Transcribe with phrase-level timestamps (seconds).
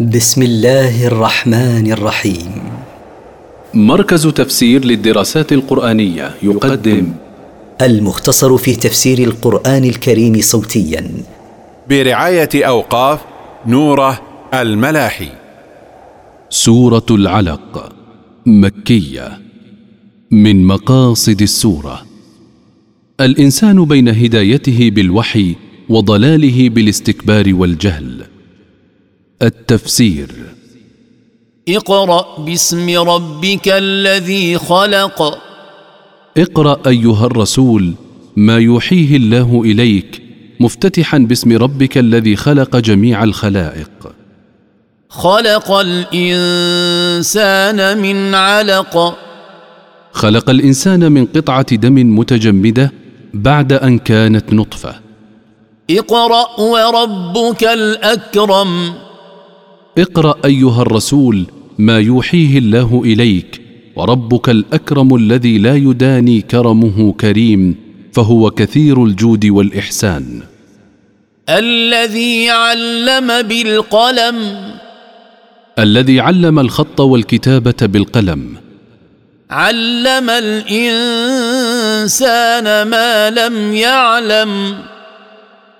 [0.00, 2.52] بسم الله الرحمن الرحيم.
[3.74, 7.12] مركز تفسير للدراسات القرآنية يقدم.
[7.82, 11.10] المختصر في تفسير القرآن الكريم صوتيا.
[11.88, 13.20] برعاية أوقاف
[13.66, 14.20] نوره
[14.54, 15.28] الملاحي.
[16.50, 17.92] سورة العلق
[18.46, 19.38] مكية
[20.30, 22.02] من مقاصد السورة.
[23.20, 25.54] الإنسان بين هدايته بالوحي
[25.88, 28.33] وضلاله بالاستكبار والجهل.
[29.42, 30.28] التفسير.
[31.68, 35.38] اقرأ باسم ربك الذي خلق.
[36.36, 37.92] اقرأ أيها الرسول
[38.36, 40.22] ما يوحيه الله إليك
[40.60, 43.90] مفتتحا باسم ربك الذي خلق جميع الخلائق.
[45.08, 49.18] خلق الإنسان من علق.
[50.12, 52.92] خلق الإنسان من قطعة دم متجمدة
[53.34, 54.94] بعد أن كانت نطفة.
[55.90, 58.94] اقرأ وربك الأكرم.
[59.98, 61.46] اقرأ أيها الرسول
[61.78, 63.60] ما يوحيه الله إليك
[63.96, 67.76] وربك الأكرم الذي لا يداني كرمه كريم
[68.12, 70.42] فهو كثير الجود والإحسان.
[71.48, 74.36] الذي علم بالقلم.
[75.78, 78.56] الذي علم الخط والكتابة بالقلم.
[79.50, 80.82] علم الإنسان
[82.82, 84.74] ما لم يعلم.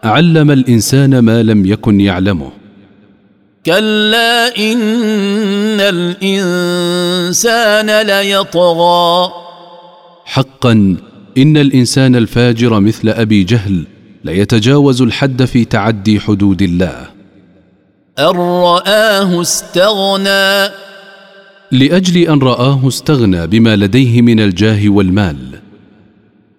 [0.05, 2.64] علم الإنسان ما لم يكن يعلمه.
[3.67, 9.33] كلا إن الإنسان ليطغى.
[10.25, 10.97] حقا
[11.39, 13.85] إن الإنسان الفاجر مثل أبي جهل
[14.25, 17.07] ليتجاوز الحد في تعدي حدود الله.
[18.19, 20.73] أن رآه استغنى.
[21.73, 25.37] لأجل أن رآه استغنى بما لديه من الجاه والمال.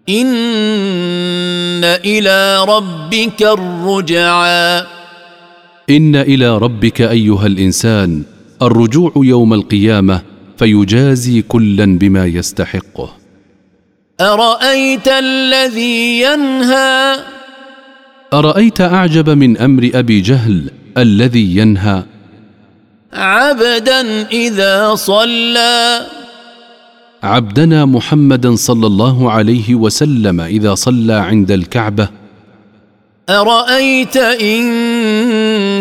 [0.09, 4.94] إن إلى ربك الرجعى.
[5.89, 8.23] إن إلى ربك أيها الإنسان
[8.61, 10.21] الرجوع يوم القيامة
[10.57, 13.09] فيجازي كلا بما يستحقه.
[14.21, 17.15] أرأيت الذي ينهى؟
[18.33, 22.03] أرأيت أعجب من أمر أبي جهل الذي ينهى؟
[23.13, 26.01] عبدا إذا صلى.
[27.23, 32.09] عبدنا محمدا صلى الله عليه وسلم إذا صلى عند الكعبة
[33.29, 34.63] أرأيت إن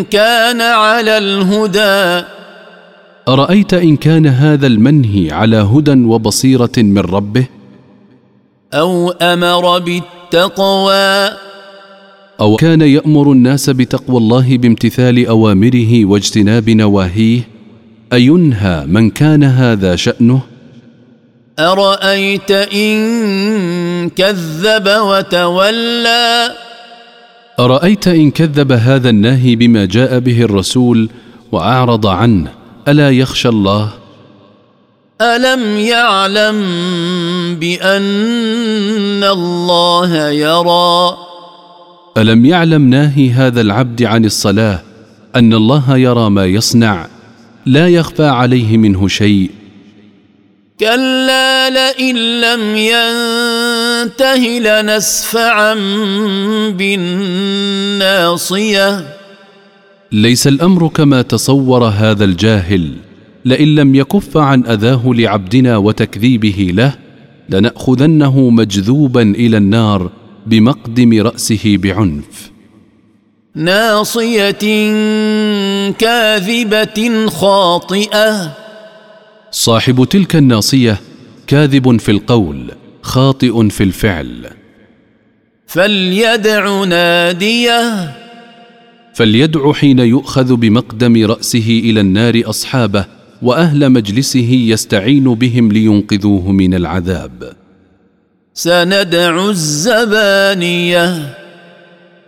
[0.03, 2.25] كان على الهدى؟
[3.27, 7.45] أرأيت إن كان هذا المنهي على هدى وبصيرة من ربه؟
[8.73, 11.29] أو أمر بالتقوى؟
[12.41, 17.41] أو كان يأمر الناس بتقوى الله بامتثال أوامره واجتناب نواهيه؟
[18.13, 20.41] أينهى من كان هذا شأنه؟
[21.59, 26.64] أرأيت إن كذب وتولى؟
[27.59, 31.09] أرأيت إن كذب هذا الناهي بما جاء به الرسول
[31.51, 32.51] وأعرض عنه
[32.87, 33.89] ألا يخشى الله؟
[35.21, 36.55] ألم يعلم
[37.59, 41.17] بأن الله يرى؟
[42.17, 44.81] ألم يعلم ناهي هذا العبد عن الصلاة
[45.35, 47.07] أن الله يرى ما يصنع؟
[47.65, 49.51] لا يخفى عليه منه شيء.
[50.79, 55.73] كلا لئن لم ينته لنسفعا
[57.89, 58.35] بالناصيه
[60.11, 62.91] ليس الأمر كما تصور هذا الجاهل.
[63.45, 66.93] لئن لم يكف عن أذاه لعبدنا وتكذيبه له
[67.49, 70.09] لنأخذنه مجذوبا إلى النار
[70.45, 72.51] بمقدم رأسه بعنف.
[73.55, 74.51] ناصية
[75.91, 78.64] كاذبة خاطئة
[79.51, 80.99] صاحب تلك الناصية
[81.47, 84.47] كاذب في القول خاطئ في الفعل.
[85.67, 88.15] فليدع نادية.
[89.13, 93.05] فليدع حين يؤخذ بمقدم رأسه إلى النار أصحابه
[93.41, 97.53] وأهل مجلسه يستعين بهم لينقذوه من العذاب.
[98.53, 101.35] سندع الزبانية.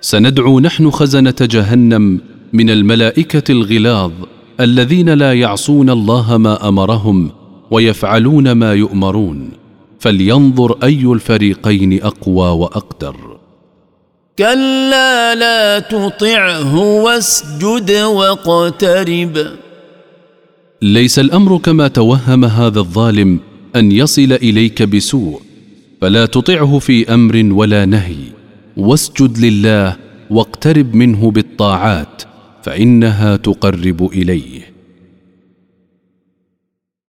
[0.01, 2.21] سندعو نحن خزنة جهنم
[2.53, 4.11] من الملائكة الغلاظ
[4.59, 7.31] الذين لا يعصون الله ما أمرهم
[7.71, 9.49] ويفعلون ما يؤمرون
[9.99, 13.37] فلينظر أي الفريقين أقوى وأقدر.
[14.39, 19.37] كلا لا تطعه واسجد واقترب.
[20.81, 23.39] ليس الأمر كما توهم هذا الظالم
[23.75, 25.41] أن يصل إليك بسوء
[26.01, 28.15] فلا تطعه في أمر ولا نهي.
[28.77, 29.95] واسجد لله
[30.29, 32.26] واقترب منه بالطاعات.
[32.67, 34.66] فإنها تقرب إليه.